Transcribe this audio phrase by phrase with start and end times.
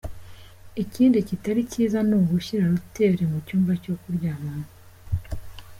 [0.83, 4.67] Ikindi kitari cyiza ni ugushyira routeur mu cyumba cyo kuryamamo.